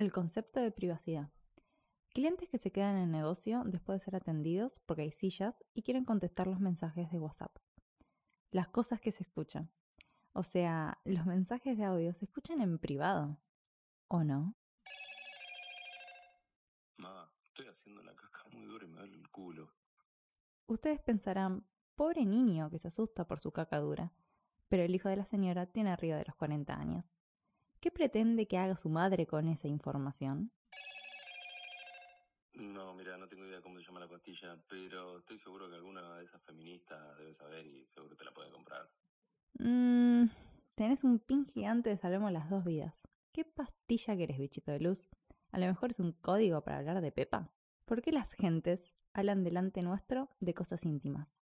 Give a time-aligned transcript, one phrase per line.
[0.00, 1.30] El concepto de privacidad.
[2.14, 5.82] Clientes que se quedan en el negocio después de ser atendidos porque hay sillas y
[5.82, 7.54] quieren contestar los mensajes de WhatsApp.
[8.50, 9.70] Las cosas que se escuchan.
[10.32, 13.36] O sea, los mensajes de audio se escuchan en privado.
[14.08, 14.54] ¿O no?
[16.96, 19.70] Ma, estoy haciendo una caca muy dura y me duele el culo.
[20.66, 24.14] Ustedes pensarán, pobre niño que se asusta por su caca dura.
[24.70, 27.18] Pero el hijo de la señora tiene arriba de los 40 años.
[27.80, 30.52] ¿Qué pretende que haga su madre con esa información?
[32.52, 36.16] No, mira, no tengo idea cómo se llama la pastilla, pero estoy seguro que alguna
[36.16, 38.86] de esas feministas debe saber y seguro te la puede comprar.
[39.54, 40.24] Mmm,
[40.74, 43.08] tenés un pin gigante de Salvemos las dos vidas.
[43.32, 45.08] ¿Qué pastilla querés, bichito de luz?
[45.50, 47.50] A lo mejor es un código para hablar de Pepa.
[47.86, 51.40] ¿Por qué las gentes hablan delante nuestro de cosas íntimas?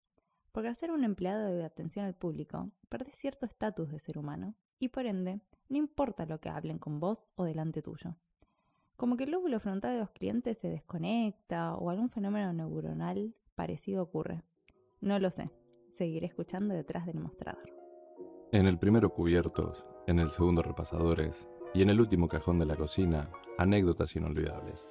[0.51, 4.55] Porque al ser un empleado de atención al público, perdés cierto estatus de ser humano
[4.79, 5.39] y por ende,
[5.69, 8.15] no importa lo que hablen con vos o delante tuyo.
[8.97, 14.03] Como que el lóbulo frontal de los clientes se desconecta o algún fenómeno neuronal parecido
[14.03, 14.41] ocurre.
[15.01, 15.49] No lo sé.
[15.89, 17.69] Seguiré escuchando detrás del mostrador.
[18.51, 22.75] En el primero cubiertos, en el segundo repasadores y en el último cajón de la
[22.75, 24.87] cocina, anécdotas inolvidables.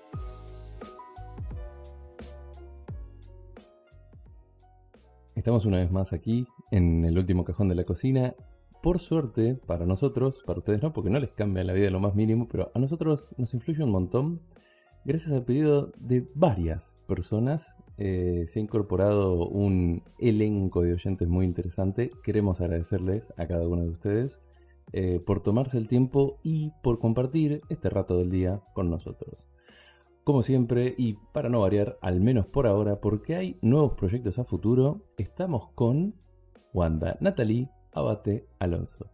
[5.35, 8.35] Estamos una vez más aquí, en el último cajón de la cocina.
[8.85, 12.15] Por suerte, para nosotros, para ustedes no, porque no les cambia la vida lo más
[12.15, 14.43] mínimo, pero a nosotros nos influye un montón.
[15.07, 21.47] Gracias al pedido de varias personas, eh, se ha incorporado un elenco de oyentes muy
[21.47, 22.11] interesante.
[22.23, 24.43] Queremos agradecerles a cada uno de ustedes
[24.93, 29.49] eh, por tomarse el tiempo y por compartir este rato del día con nosotros.
[30.25, 34.45] Como siempre, y para no variar, al menos por ahora, porque hay nuevos proyectos a
[34.45, 36.17] futuro, estamos con
[36.75, 39.11] Wanda, Natalie, Abate, Alonso.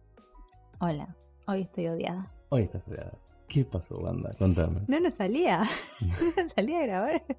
[0.79, 1.15] Hola,
[1.47, 2.31] hoy estoy odiada.
[2.49, 3.13] Hoy estás odiada.
[3.47, 4.33] ¿Qué pasó, Wanda?
[4.39, 4.81] Contame.
[4.87, 5.63] No nos salía.
[6.01, 7.35] No nos salía a grabar esto.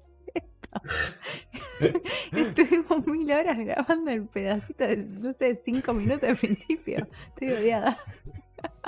[2.31, 7.07] Estuvimos mil horas grabando el pedacito de, no sé, cinco minutos al principio.
[7.29, 7.97] Estoy odiada.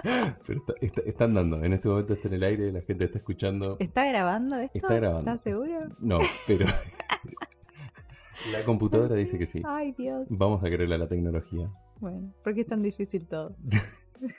[0.03, 3.17] Pero está- está- están dando, en este momento está en el aire, la gente está
[3.17, 3.75] escuchando.
[3.79, 4.77] ¿Está grabando esto?
[4.77, 5.19] Está grabando.
[5.19, 5.79] ¿Estás seguro?
[5.99, 6.65] No, pero
[8.51, 9.61] la computadora dice que sí.
[9.65, 10.27] Ay, Dios.
[10.29, 11.69] Vamos a creerle a la tecnología.
[11.99, 13.55] Bueno, ¿por qué es tan difícil todo?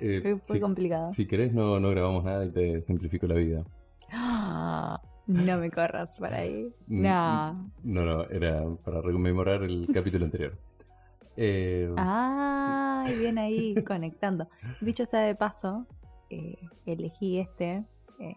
[0.00, 1.10] Eh, Fue, si, complicado.
[1.10, 3.64] si querés, no, no grabamos nada y te simplifico la vida.
[4.10, 6.74] Ah, no me corras para ahí.
[6.88, 7.54] No.
[7.84, 10.58] No, no, era para rememorar el capítulo anterior.
[11.36, 14.48] Eh, Ay, bien ahí conectando.
[14.80, 15.86] Dicho sea de paso,
[16.30, 17.84] eh, elegí este,
[18.18, 18.34] eh,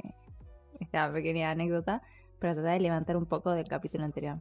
[0.79, 2.03] esta pequeña anécdota,
[2.39, 4.39] para tratar de levantar un poco del capítulo anterior.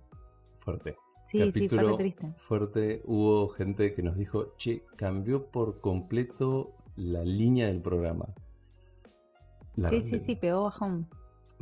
[0.59, 0.97] Fuerte.
[1.26, 2.32] Sí, sí, fue triste.
[2.37, 3.03] fuerte.
[3.04, 8.26] Hubo gente que nos dijo, che, cambió por completo la línea del programa.
[9.75, 11.09] La- Sí, sí, sí, pegó bajón.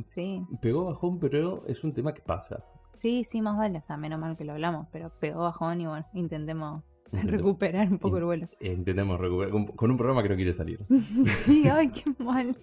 [0.05, 2.63] Sí, Pegó bajón, pero es un tema que pasa.
[2.97, 3.79] sí, sí, más vale.
[3.79, 7.89] O sea, menos mal que lo hablamos, pero pegó bajón y bueno, intentemos Intentemos- recuperar
[7.91, 8.47] un poco el vuelo.
[8.59, 10.79] Intentamos recuperar con, con un programa que no quiere salir.
[11.45, 12.57] sí, ay, qué mal.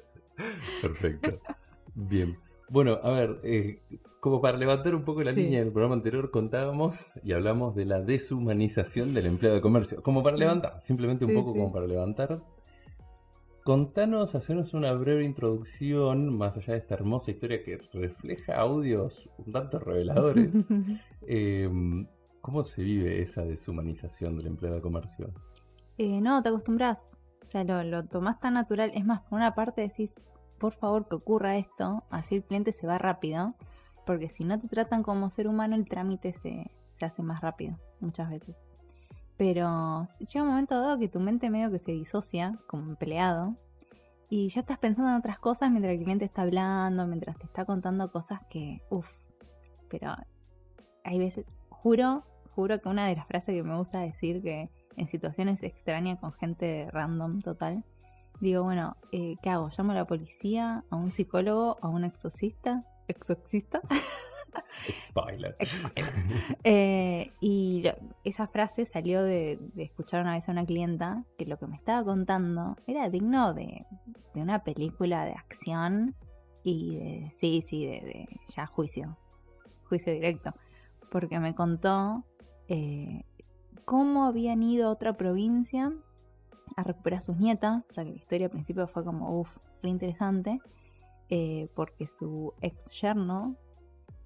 [0.80, 1.38] Perfecto.
[1.94, 2.36] Bien.
[2.68, 3.80] Bueno, a ver, eh,
[4.22, 5.42] como para levantar un poco la Sí.
[5.42, 10.00] línea del programa anterior, contábamos y hablamos de la deshumanización del empleado de comercio.
[10.00, 10.42] Como para Sí.
[10.42, 12.40] levantar, simplemente un poco como para levantar.
[13.64, 19.50] Contanos, hacernos una breve introducción, más allá de esta hermosa historia que refleja audios un
[19.50, 20.68] tanto reveladores.
[21.26, 21.68] eh,
[22.40, 25.30] ¿Cómo se vive esa deshumanización del empleado de comercio?
[25.98, 27.16] Eh, no, te acostumbras.
[27.44, 28.92] O sea, lo, lo tomás tan natural.
[28.94, 30.14] Es más, por una parte decís,
[30.58, 33.56] por favor que ocurra esto, así el cliente se va rápido.
[34.06, 37.78] Porque si no te tratan como ser humano, el trámite se, se hace más rápido,
[38.00, 38.62] muchas veces.
[39.36, 43.56] Pero llega un momento dado que tu mente medio que se disocia como empleado.
[44.28, 47.64] Y ya estás pensando en otras cosas mientras el cliente está hablando, mientras te está
[47.64, 49.12] contando cosas que, uff.
[49.90, 50.14] Pero
[51.04, 52.22] hay veces, juro,
[52.54, 56.32] juro que una de las frases que me gusta decir que en situaciones extrañas con
[56.32, 57.84] gente random total,
[58.40, 59.70] digo, bueno, eh, ¿qué hago?
[59.76, 60.84] ¿Llamo a la policía?
[60.88, 61.76] ¿A un psicólogo?
[61.82, 62.84] ¿A un exorcista?
[63.08, 63.80] ¿Exorcista?
[64.88, 65.56] Expiler.
[66.64, 67.84] Eh, y
[68.24, 71.76] esa frase salió de, de escuchar una vez a una clienta que lo que me
[71.76, 73.86] estaba contando era digno de,
[74.34, 76.14] de una película de acción
[76.62, 79.16] y de, sí, sí, de, de ya juicio,
[79.84, 80.54] juicio directo,
[81.10, 82.24] porque me contó
[82.68, 83.24] eh,
[83.84, 85.92] cómo habían ido a otra provincia
[86.76, 89.56] a recuperar a sus nietas, o sea que la historia al principio fue como, uff,
[89.82, 90.60] re interesante,
[91.34, 93.56] eh, porque su ex yerno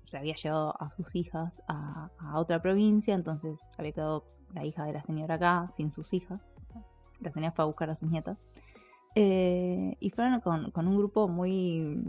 [0.07, 4.85] se había llevado a sus hijas a, a otra provincia, entonces había quedado la hija
[4.85, 6.49] de la señora acá sin sus hijas.
[6.65, 6.83] O sea,
[7.21, 8.39] la señora fue a buscar a sus nietas.
[9.15, 12.03] Eh, y fueron con, con un grupo muy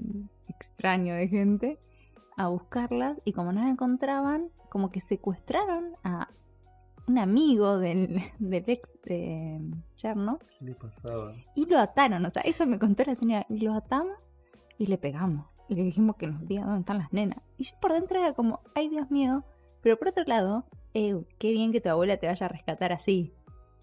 [0.48, 1.80] extraño de gente
[2.36, 6.28] a buscarlas y como no la encontraban, como que secuestraron a
[7.08, 9.60] un amigo del, del ex eh,
[9.96, 11.36] yerno ¿Qué le pasaba?
[11.54, 12.26] y lo ataron.
[12.26, 13.46] O sea, eso me contó la señora.
[13.48, 14.18] Y lo atamos
[14.78, 15.48] y le pegamos.
[15.70, 17.40] Y le dijimos que nos diga dónde están las nenas.
[17.58, 19.44] Y yo por dentro era como, ay Dios mío.
[19.82, 23.34] Pero por otro lado, eh, qué bien que tu abuela te vaya a rescatar así.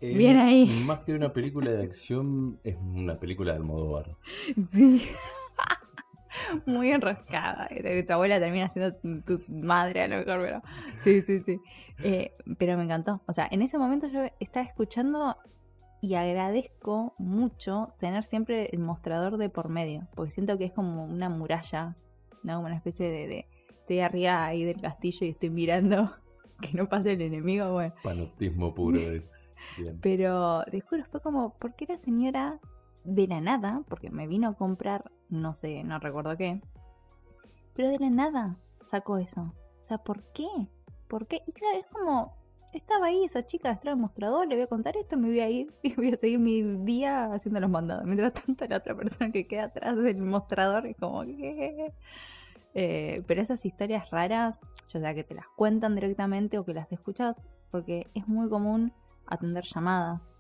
[0.01, 0.67] Eh, Bien ahí.
[0.87, 4.17] Más que una película de acción, es una película de Almodóvar.
[4.59, 5.03] Sí.
[6.67, 7.69] Muy enroscada.
[7.69, 10.63] Tu abuela termina siendo tu, tu madre a lo mejor, pero.
[11.03, 11.61] Sí, sí, sí.
[12.03, 13.23] Eh, pero me encantó.
[13.27, 15.37] O sea, en ese momento yo estaba escuchando
[16.05, 20.07] y agradezco mucho tener siempre el mostrador de por medio.
[20.15, 21.97] Porque siento que es como una muralla,
[22.43, 22.55] ¿no?
[22.57, 23.27] Como una especie de.
[23.27, 26.11] de- estoy arriba ahí del castillo y estoy mirando
[26.61, 27.73] que no pase el enemigo.
[27.73, 27.95] Bueno.
[28.03, 28.99] Panoptismo puro.
[29.79, 29.99] Bien.
[30.03, 32.61] Pero te juro, fue como, ¿por qué la señora
[33.05, 33.83] de la nada?
[33.89, 36.61] Porque me vino a comprar, no sé, no recuerdo qué.
[37.75, 38.57] Pero de la nada
[38.87, 39.55] sacó eso.
[39.81, 40.47] O sea, ¿por qué?
[41.09, 41.43] ¿Por qué?
[41.47, 42.37] Y claro, es como,
[42.79, 45.51] estaba ahí esa chica detrás del mostrador, le voy a contar esto, me voy a
[45.51, 48.05] ir y voy a seguir mi día haciendo los mandados.
[48.05, 51.93] Mientras tanto, la otra persona que queda atrás del mostrador es como, ¿qué?
[52.75, 54.61] Eh, pero esas historias raras,
[54.93, 58.93] ya sea que te las cuentan directamente o que las escuchas, porque es muy común
[59.27, 60.35] atender llamadas.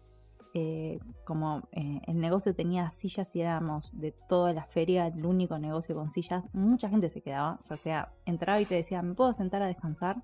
[0.57, 5.59] Eh, como eh, el negocio tenía sillas y éramos de toda la feria el único
[5.59, 7.61] negocio con sillas, mucha gente se quedaba.
[7.71, 10.23] O sea, entraba y te decía, ¿me puedo sentar a descansar?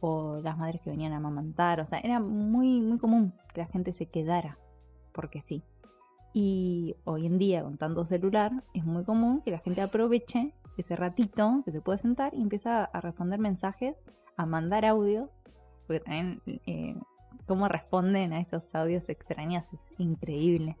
[0.00, 1.80] O las madres que venían a amamantar.
[1.80, 4.58] O sea, era muy, muy común que la gente se quedara,
[5.12, 5.62] porque sí.
[6.32, 10.94] Y hoy en día, con tanto celular, es muy común que la gente aproveche ese
[10.94, 14.02] ratito que se puede sentar y empieza a responder mensajes,
[14.36, 15.40] a mandar audios,
[15.86, 16.94] porque también eh,
[17.46, 20.76] cómo responden a esos audios extraños es increíble.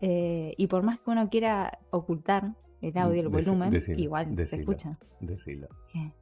[0.00, 2.54] Eh, y por más que uno quiera ocultar
[2.88, 4.60] el audio, el Deci- volumen, igual se decilo.
[4.62, 4.98] escucha.
[5.20, 5.68] Decilo.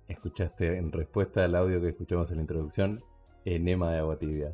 [0.09, 3.03] Escuchaste en respuesta al audio que escuchamos en la introducción,
[3.45, 4.53] enema de agua tibia.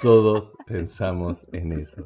[0.00, 2.04] Todos pensamos en eso.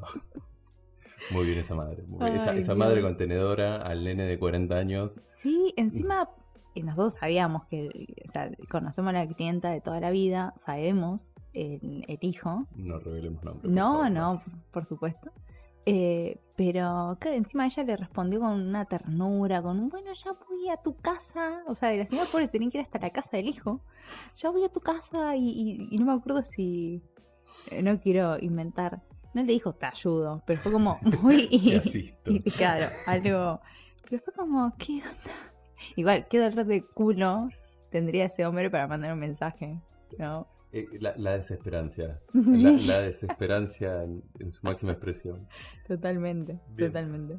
[1.30, 2.02] Muy bien esa madre.
[2.06, 2.36] muy bien.
[2.36, 2.78] Esa, Ay, esa Dios.
[2.78, 5.12] madre contenedora al nene de 40 años.
[5.14, 6.28] Sí, encima
[6.74, 7.88] eh, nosotros sabíamos que,
[8.28, 12.66] o sea, conocemos a la clienta de toda la vida, sabemos el, el hijo.
[12.76, 13.62] No revelemos nombres.
[13.62, 15.32] por No, no, por supuesto.
[15.88, 20.76] Eh, pero claro, encima ella le respondió con una ternura, con bueno, ya voy a
[20.78, 21.62] tu casa.
[21.68, 23.80] O sea, la señora pobre tenía que ir hasta la casa del hijo.
[24.34, 27.02] Ya voy a tu casa y, y- y no me acuerdo si.
[27.66, 29.02] eh, no quiero inventar.
[29.34, 31.48] No le dijo te ayudo, pero fue como muy.
[32.24, 33.60] Y claro, algo.
[34.08, 35.52] Pero fue como, ¿qué onda?
[35.94, 37.48] Igual, qué dolor de culo
[37.90, 39.78] tendría ese hombre para mandar un mensaje,
[40.18, 40.46] ¿no?
[40.78, 42.20] Eh, la, la desesperancia.
[42.32, 42.62] Sí.
[42.62, 45.46] La, la desesperancia en, en su máxima expresión.
[45.86, 46.90] Totalmente, Bien.
[46.90, 47.38] totalmente.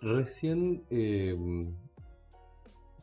[0.00, 1.36] Recién eh,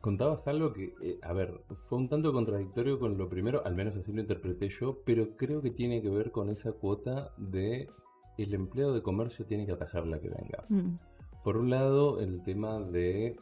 [0.00, 3.96] contabas algo que, eh, a ver, fue un tanto contradictorio con lo primero, al menos
[3.96, 7.88] así lo interpreté yo, pero creo que tiene que ver con esa cuota de
[8.38, 10.64] el empleado de comercio tiene que atajar la que venga.
[10.68, 10.98] Mm.
[11.42, 13.36] Por un lado, el tema de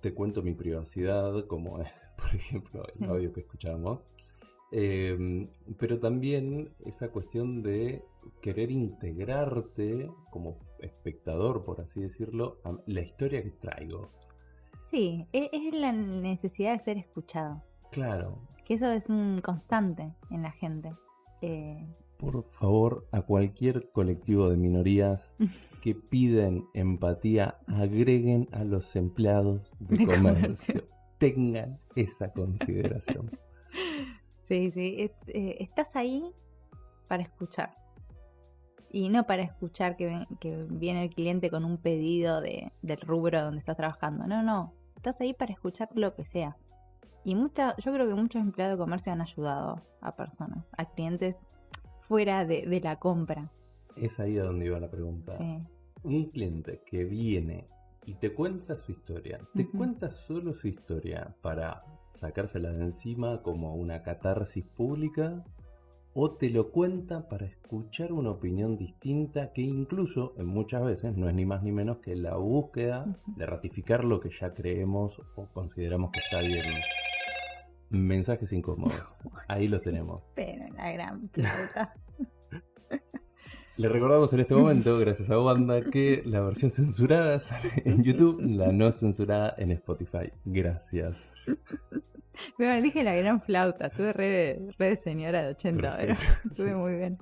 [0.00, 4.04] te cuento mi privacidad, como es, por ejemplo, el audio que escuchamos.
[4.72, 8.04] Eh, pero también esa cuestión de
[8.40, 14.08] querer integrarte como espectador, por así decirlo, a la historia que traigo.
[14.90, 17.62] Sí, e- es la necesidad de ser escuchado.
[17.90, 20.92] Claro, Que eso es un constante en la gente.
[21.42, 21.86] Eh,
[22.18, 25.34] por favor, a cualquier colectivo de minorías
[25.82, 30.40] que piden empatía, agreguen a los empleados de, De comercio.
[30.42, 30.84] comercio.
[31.18, 33.30] Tengan esa consideración.
[34.50, 36.30] sí, sí, es- eh, estás ahí
[37.08, 37.70] para escuchar.
[38.90, 43.00] Y no para escuchar que, ven- que viene el cliente con un pedido de, del
[43.00, 44.26] rubro donde estás trabajando.
[44.26, 44.74] No, no.
[44.96, 46.56] Estás ahí para escuchar lo que sea.
[47.24, 51.40] Y mucha, yo creo que muchos empleados de comercio han ayudado a personas, a clientes
[51.98, 53.52] fuera de, de la compra.
[53.96, 55.38] Es ahí a donde iba la pregunta.
[55.38, 55.58] Sí.
[56.02, 57.68] Un cliente que viene
[58.06, 63.74] y te cuenta su historia, ¿te cuenta solo su historia para sacársela de encima como
[63.74, 65.44] una catarsis pública?
[66.12, 71.28] ¿O te lo cuenta para escuchar una opinión distinta que incluso en muchas veces no
[71.28, 75.46] es ni más ni menos que la búsqueda de ratificar lo que ya creemos o
[75.52, 76.64] consideramos que está bien?
[77.90, 79.16] Mensajes incómodos.
[79.48, 80.22] Ahí los tenemos.
[80.34, 81.94] Pero la gran plata.
[83.80, 88.38] Le recordamos en este momento, gracias a Wanda, que la versión censurada sale en YouTube,
[88.42, 90.30] la no censurada en Spotify.
[90.44, 91.18] Gracias.
[92.58, 93.86] Pero elige la gran flauta.
[93.86, 96.12] Estuve re, de- re de señora de 80, pero
[96.50, 97.16] estuve Sí, muy bien.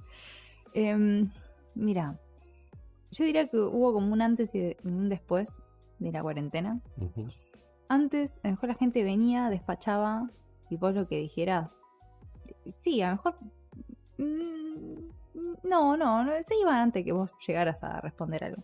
[0.75, 1.31] Em,
[1.77, 2.19] mira,
[3.13, 5.49] yo diría que hubo como un antes y un después
[6.01, 6.81] de la cuarentena.
[7.89, 10.29] Antes, a lo mejor la gente venía, despachaba
[10.71, 11.83] y vos lo que dijeras.
[12.67, 13.35] Sí, a lo mejor.
[14.19, 15.11] Mm,
[15.63, 18.63] no, no, no, se iban antes que vos llegaras a responder algo.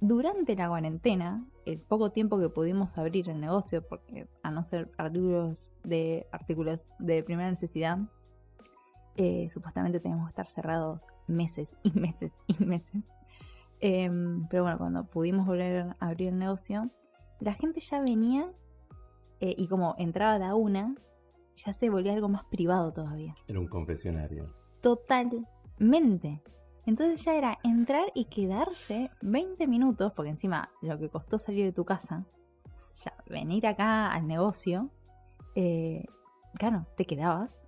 [0.00, 4.90] Durante la cuarentena, el poco tiempo que pudimos abrir el negocio, porque a no ser
[4.98, 7.98] artículos de artículos de primera necesidad,
[9.16, 13.04] eh, supuestamente teníamos que estar cerrados meses y meses y meses.
[13.80, 16.90] Em, pero bueno, cuando pudimos volver a abrir el negocio,
[17.40, 18.50] la gente ya venía
[19.40, 20.94] eh, y como entraba de a una,
[21.56, 23.34] ya se volvía algo más privado todavía.
[23.48, 24.44] Era un confesionario.
[25.82, 26.40] Totalmente.
[26.86, 31.72] Entonces ya era entrar y quedarse 20 minutos, porque encima lo que costó salir de
[31.72, 32.24] tu casa,
[33.04, 34.90] ya venir acá al negocio,
[35.56, 36.04] eh,
[36.54, 37.58] claro, te quedabas.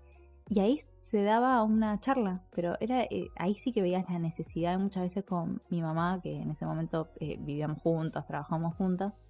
[0.49, 4.79] Y ahí se daba una charla, pero era eh, ahí sí que veías la necesidad,
[4.79, 9.21] muchas veces con mi mamá, que en ese momento eh, vivíamos juntas, trabajamos juntas,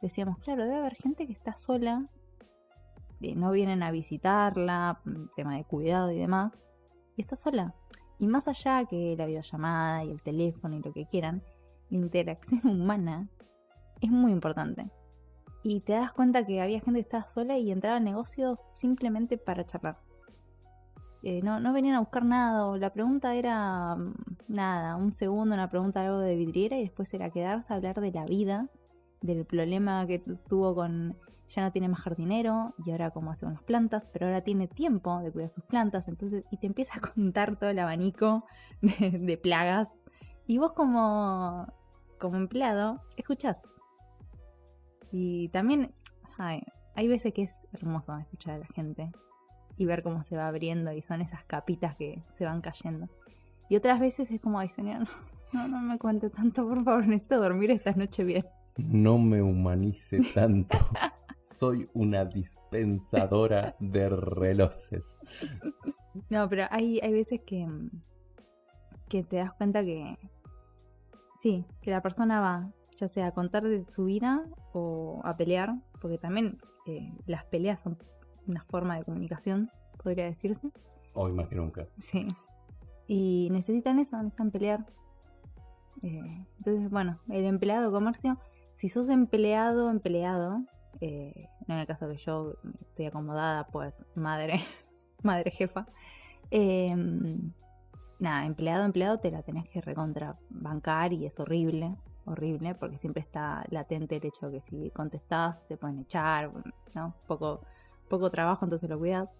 [0.00, 2.06] decíamos, claro, debe haber gente que está sola,
[3.36, 6.58] no vienen a visitarla, mm, tema de cuidado y demás,
[7.16, 7.74] y está sola.
[8.20, 11.42] Y más allá que la videollamada y el teléfono y lo que quieran,
[11.88, 13.28] la interacción humana
[14.00, 14.90] es muy importante.
[15.62, 19.38] Y te das cuenta que había gente que estaba sola y entraba al negocio simplemente
[19.38, 19.98] para charlar.
[21.22, 24.14] Eh, no, no venían a buscar nada, o la pregunta era mm,
[24.48, 28.12] nada, un segundo, una pregunta algo de vidriera y después era quedarse a hablar de
[28.12, 28.68] la vida,
[29.20, 31.16] del problema que tuvo con
[31.50, 35.20] ya no tiene más jardinero y ahora cómo hace las plantas, pero ahora tiene tiempo
[35.20, 38.38] de cuidar sus plantas, entonces, y te empieza a contar todo el abanico
[38.80, 40.04] de, plagas.
[40.46, 41.66] Y vos como,
[42.18, 43.70] como empleado, escuchás.
[45.12, 45.92] Y también
[46.38, 49.10] hay veces que es hermoso escuchar a la gente
[49.76, 53.08] y ver cómo se va abriendo y son esas capitas que se van cayendo.
[53.68, 55.08] Y otras veces es como, ay señor,
[55.52, 58.46] no, no, me cuente tanto, por favor, necesito dormir esta noche bien.
[58.76, 60.78] No me humanice tanto.
[61.40, 65.20] soy una dispensadora de relojes.
[66.28, 67.66] No, pero hay, hay veces que,
[69.08, 70.18] que te das cuenta que
[71.36, 74.44] sí, que la persona va ya sea a contar de su vida
[74.74, 77.96] o a pelear, porque también eh, las peleas son
[78.46, 79.70] una forma de comunicación,
[80.02, 80.70] podría decirse.
[81.14, 81.86] Hoy más que nunca.
[81.96, 82.28] Sí.
[83.06, 84.84] Y necesitan eso, necesitan pelear.
[86.02, 88.38] Eh, entonces, bueno, el empleado de comercio,
[88.74, 90.64] si sos empleado, empleado,
[91.00, 94.60] eh, no en el caso que yo estoy acomodada, pues madre,
[95.22, 95.86] madre jefa.
[96.50, 97.52] Em,
[98.18, 103.64] nada, empleado, empleado te la tenés que recontrabancar y es horrible, horrible, porque siempre está
[103.70, 106.50] latente el hecho de que si contestás te pueden echar,
[106.94, 107.14] ¿no?
[107.26, 107.60] Poco,
[108.08, 109.32] poco trabajo, entonces lo cuidas.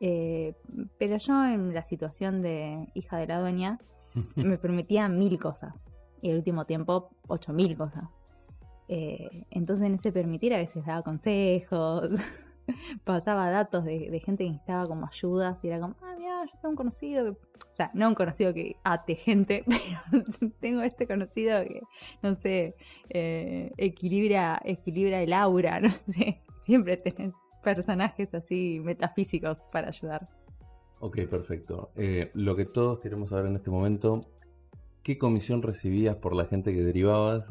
[0.00, 0.54] Eh,
[0.98, 3.78] pero yo en la situación de hija de la dueña
[4.34, 8.04] me permitía mil cosas y el último tiempo ocho mil cosas.
[8.88, 12.10] Eh, entonces en ese permitir a veces daba consejos,
[13.04, 16.70] pasaba datos de, gente que necesitaba como ayudas y era como, ah, mira, yo tengo
[16.70, 19.62] un conocido o sea, no un conocido que ate gente,
[20.10, 20.24] pero
[20.60, 21.82] tengo este conocido que,
[22.22, 22.74] no sé,
[23.10, 30.26] eh, equilibra, equilibra el aura, no sé, siempre tenés personajes así metafísicos para ayudar.
[31.00, 31.90] Ok, perfecto.
[31.96, 34.22] Eh, lo que todos queremos saber en este momento,
[35.02, 37.50] ¿qué comisión recibías por la gente que derivabas?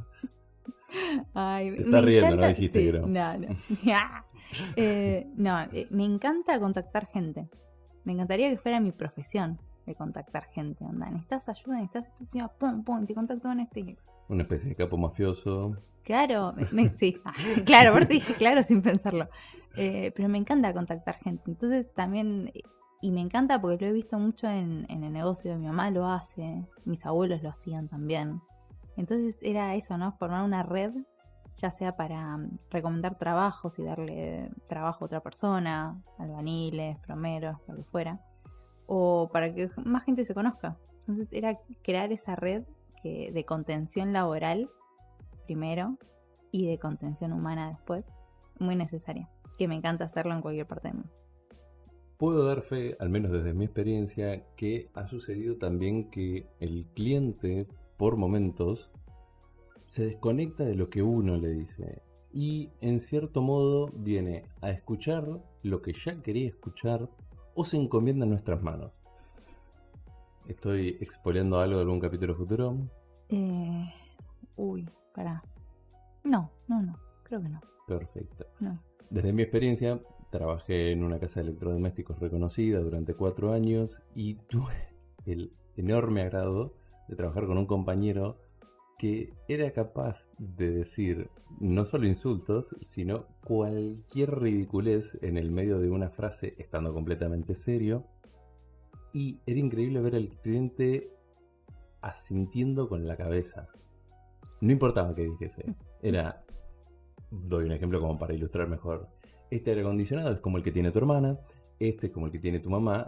[1.33, 3.07] Ay, Te estás riendo, no dijiste, creo.
[3.07, 3.47] No, no.
[4.77, 7.49] Eh, no, eh, me encanta contactar gente.
[8.05, 10.85] Me encantaría que fuera mi profesión de contactar gente.
[10.85, 13.95] Onda, necesitas ayuda, necesitas esto, sí, pum, pum, te contacto con este.
[14.29, 15.77] Una especie de capo mafioso.
[16.03, 16.53] Claro,
[16.93, 17.33] sí, ah,
[17.65, 19.27] claro, aparte dije claro sin pensarlo.
[19.75, 21.43] Eh, pero me encanta contactar gente.
[21.47, 22.51] Entonces también,
[23.01, 25.89] y me encanta porque lo he visto mucho en, en el negocio de mi mamá,
[25.89, 28.41] lo hace, mis abuelos lo hacían también.
[28.97, 30.13] Entonces era eso, ¿no?
[30.13, 30.91] Formar una red,
[31.55, 37.75] ya sea para mm, recomendar trabajos y darle trabajo a otra persona, albaniles, promeros, lo
[37.75, 38.21] que fuera,
[38.87, 40.77] o para que más gente se conozca.
[40.99, 42.63] Entonces era crear esa red
[43.01, 44.69] que, de contención laboral
[45.45, 45.97] primero
[46.51, 48.11] y de contención humana después,
[48.59, 51.11] muy necesaria, que me encanta hacerlo en cualquier parte del mundo.
[52.17, 57.67] Puedo dar fe, al menos desde mi experiencia, que ha sucedido también que el cliente
[57.97, 58.91] por momentos,
[59.85, 62.01] se desconecta de lo que uno le dice
[62.33, 65.25] y en cierto modo viene a escuchar
[65.63, 67.09] lo que ya quería escuchar
[67.53, 69.01] o se encomienda en nuestras manos.
[70.47, 72.77] ¿Estoy expoliando algo de algún capítulo futuro?
[73.29, 73.89] Eh,
[74.57, 75.41] uy, para.
[76.23, 77.61] No, no, no, creo que no.
[77.87, 78.45] Perfecto.
[79.09, 84.89] Desde mi experiencia, trabajé en una casa de electrodomésticos reconocida durante cuatro años y tuve
[85.25, 86.73] el enorme agrado
[87.07, 88.37] de trabajar con un compañero
[88.97, 95.89] que era capaz de decir no solo insultos, sino cualquier ridiculez en el medio de
[95.89, 98.05] una frase estando completamente serio.
[99.13, 101.11] Y era increíble ver al cliente
[102.01, 103.67] asintiendo con la cabeza.
[104.61, 105.75] No importaba que dijese.
[106.01, 106.43] Era,
[107.31, 109.09] doy un ejemplo como para ilustrar mejor.
[109.49, 111.39] Este aire acondicionado es como el que tiene tu hermana,
[111.79, 113.07] este es como el que tiene tu mamá.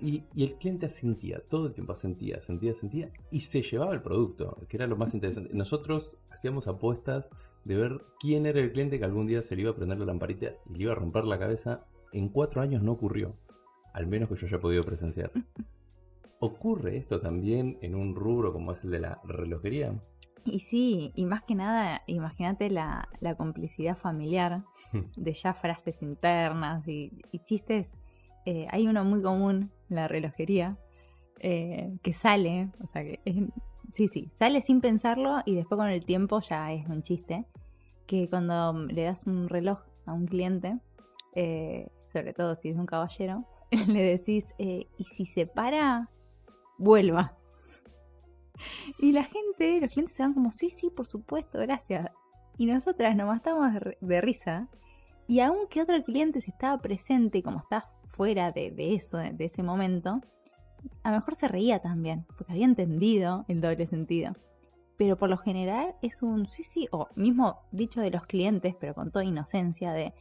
[0.00, 4.58] Y, el cliente asentía, todo el tiempo asentía, asentía, asentía, y se llevaba el producto,
[4.68, 5.50] que era lo más interesante.
[5.54, 7.30] Nosotros hacíamos apuestas
[7.64, 10.06] de ver quién era el cliente que algún día se le iba a prender la
[10.06, 11.86] lamparita y le iba a romper la cabeza.
[12.12, 13.36] En cuatro años no ocurrió,
[13.92, 15.32] al menos que yo haya podido presenciar.
[16.40, 19.98] ¿Ocurre esto también en un rubro como es el de la relojería?
[20.44, 24.62] Y sí, y más que nada, imagínate la, complicidad familiar
[25.16, 27.12] de ya frases internas y,
[27.44, 27.98] chistes.
[28.44, 30.78] Eh, hay uno muy común la relojería
[31.40, 33.20] eh, que sale, o sea que
[33.92, 37.46] sí, sí, sale sin pensarlo y después con el tiempo ya es un chiste.
[38.06, 40.78] Que cuando le das un reloj a un cliente,
[41.34, 43.46] eh, sobre todo si es un caballero,
[43.88, 46.10] le decís, y si se para,
[46.78, 47.36] vuelva.
[48.98, 52.08] Y la gente, los clientes se van como, sí, sí, por supuesto, gracias.
[52.56, 54.68] Y nosotras nomás estábamos de, risa.
[55.26, 60.20] Y aunque otro cliente si estaba presente, como está fuera de, eso, de, ese momento,
[61.02, 64.34] a lo mejor se reía también, porque había entendido el doble sentido.
[64.96, 68.94] Pero por lo general es un sí, sí, o mismo dicho de los clientes, pero
[68.94, 70.12] con toda inocencia, de,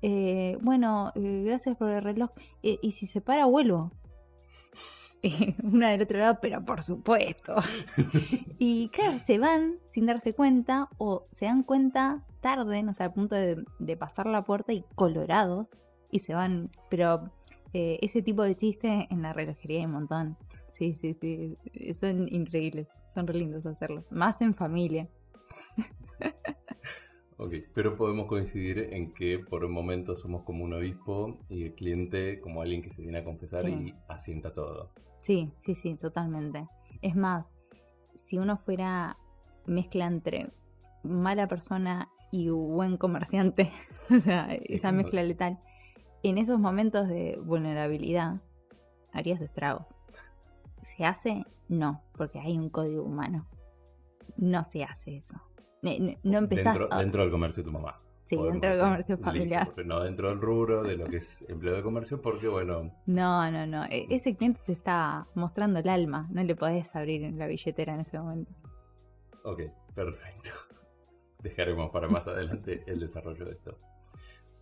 [0.00, 2.30] eh, bueno, eh, gracias por el reloj,
[2.62, 3.90] eh, y si se para, vuelvo.
[5.62, 7.54] una del otro lado, pero por supuesto.
[8.58, 13.12] y claro, se van sin darse cuenta o se dan cuenta tarde, o sea, a
[13.12, 15.78] punto de, pasar la puerta y colorados
[16.10, 16.70] y se van.
[16.88, 17.30] Pero
[17.72, 20.36] eh, ese tipo de chiste en la relojería hay un montón.
[20.68, 21.56] Sí, sí, sí.
[21.94, 22.88] Son increíbles.
[23.06, 24.10] Son re lindos hacerlos.
[24.10, 25.08] Más en familia.
[27.42, 31.74] Ok, pero podemos coincidir en que por un momento somos como un obispo y el
[31.74, 34.90] cliente como alguien que se viene a confesar y asienta todo.
[35.18, 36.68] Sí, sí, sí, totalmente.
[37.00, 37.50] Es más,
[38.14, 39.18] si uno fuera
[39.66, 40.50] mezcla entre
[41.02, 43.72] mala persona y buen comerciante,
[44.16, 45.58] o sea, esa mezcla letal,
[46.22, 48.40] en esos momentos de vulnerabilidad
[49.12, 49.96] harías estragos.
[50.80, 51.44] ¿Se hace?
[51.68, 53.48] No, porque hay un código humano.
[54.36, 55.40] No se hace eso.
[55.82, 58.00] No, empezás dentro, dentro del comercio de tu mamá.
[58.24, 59.72] Sí, dentro del comercio familiar.
[59.84, 62.94] no dentro del rubro de lo que es empleo de comercio, porque bueno.
[63.06, 63.84] No, no, no.
[63.84, 66.28] E, ese cliente te está mostrando el alma.
[66.30, 68.52] No le podés abrir la billetera en ese momento.
[69.42, 69.62] Ok,
[69.94, 70.50] perfecto.
[71.42, 73.76] Dejaremos para más adelante el desarrollo de esto.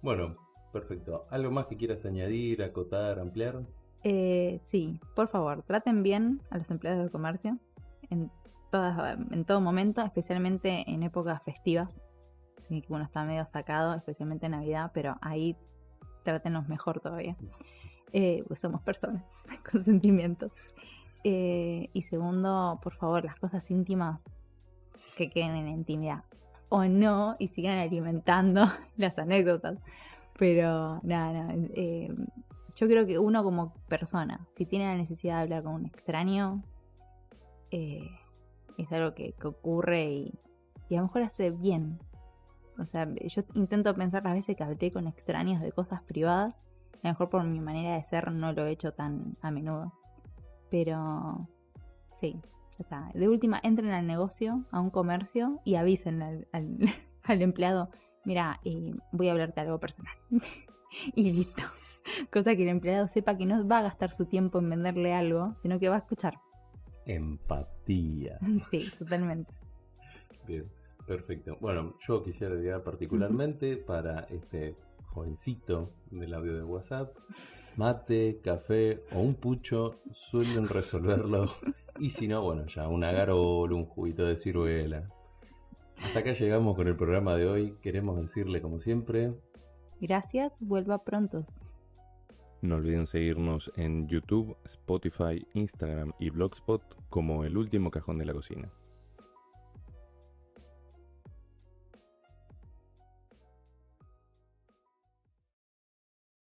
[0.01, 0.37] Bueno,
[0.73, 1.27] perfecto.
[1.31, 3.61] ¿Algo más que quieras añadir, acotar, ampliar?
[4.03, 7.59] Eh, sí, por favor, traten bien a los empleados de comercio
[8.09, 8.31] en,
[8.71, 12.03] todas, en todo momento, especialmente en épocas festivas
[12.79, 15.57] que uno está medio sacado, especialmente en Navidad, pero ahí
[16.23, 17.37] trátenos mejor todavía.
[18.13, 19.25] Eh, pues somos personas
[19.71, 20.53] con sentimientos.
[21.25, 24.47] Eh, y segundo, por favor, las cosas íntimas
[25.17, 26.25] que queden en intimidad.
[26.69, 29.79] O no, y sigan alimentando las anécdotas.
[30.39, 31.55] Pero nada, nada.
[31.75, 32.15] Eh,
[32.77, 36.63] yo creo que uno como persona, si tiene la necesidad de hablar con un extraño,
[38.79, 40.39] es algo que, ocurre y,
[40.91, 41.99] a lo mejor hace bien
[42.81, 46.61] o sea, yo intento pensar las veces que hablé con extraños de cosas privadas.
[47.03, 49.93] A lo mejor por mi manera de ser no lo he hecho tan a menudo.
[50.71, 51.47] Pero
[52.19, 52.41] sí,
[52.79, 53.11] está.
[53.15, 57.91] De última, entren al negocio, a un comercio y avisen al, empleado,
[58.25, 60.15] mira, eh, voy a hablarte algo personal.
[61.15, 61.63] y listo.
[62.33, 65.55] Cosa que el empleado sepa que no va a gastar su tiempo en venderle algo,
[65.59, 66.41] sino que va a escuchar.
[67.05, 67.80] Empatía.
[68.71, 69.53] Sí, totalmente.
[70.47, 70.67] Bien.
[71.07, 71.57] Perfecto.
[71.61, 74.77] Bueno, yo quisiera dedicar particularmente para este
[75.07, 77.17] jovencito del audio de WhatsApp,
[77.77, 81.47] mate, café o un pucho suelen resolverlo.
[81.99, 85.09] Y si no, bueno, ya un agarol, un juguito de ciruela.
[86.03, 87.77] Hasta acá llegamos con el programa de hoy.
[87.83, 89.35] Queremos decirle, como siempre,
[90.01, 91.59] gracias, vuelva prontos.
[92.63, 98.35] No olviden seguirnos en YouTube, Spotify, Instagram y Blogspot como El Último Cajón de la
[98.35, 98.71] Cocina.